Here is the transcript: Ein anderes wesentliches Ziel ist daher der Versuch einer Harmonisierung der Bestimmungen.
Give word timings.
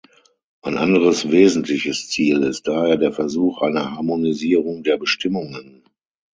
Ein 0.63 0.77
anderes 0.79 1.29
wesentliches 1.29 2.09
Ziel 2.09 2.41
ist 2.41 2.67
daher 2.67 2.97
der 2.97 3.13
Versuch 3.13 3.61
einer 3.61 3.91
Harmonisierung 3.91 4.81
der 4.81 4.97
Bestimmungen. 4.97 5.83